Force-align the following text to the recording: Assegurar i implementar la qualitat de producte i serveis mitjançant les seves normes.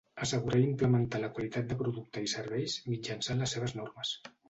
Assegurar 0.25 0.61
i 0.61 0.65
implementar 0.67 1.19
la 1.25 1.29
qualitat 1.35 1.69
de 1.69 1.79
producte 1.83 2.25
i 2.29 2.33
serveis 2.35 2.81
mitjançant 2.97 3.45
les 3.47 3.59
seves 3.59 3.81
normes. 3.83 4.21